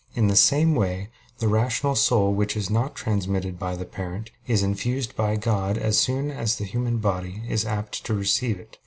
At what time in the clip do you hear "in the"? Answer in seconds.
0.15-0.35